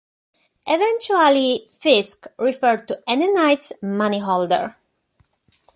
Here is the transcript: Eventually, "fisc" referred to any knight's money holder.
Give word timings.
Eventually, 0.65 1.69
"fisc" 1.69 2.25
referred 2.39 2.87
to 2.87 3.03
any 3.07 3.29
knight's 3.31 3.71
money 3.83 4.17
holder. 4.17 4.75